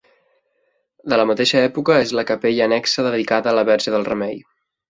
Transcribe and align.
De 1.13 1.19
la 1.21 1.25
mateixa 1.33 1.61
època 1.67 1.99
és 2.05 2.15
la 2.21 2.25
capella 2.31 2.67
annexa 2.69 3.07
dedicada 3.11 3.53
a 3.53 3.57
la 3.61 3.69
verge 3.73 3.97
del 3.99 4.09
Remei. 4.13 4.47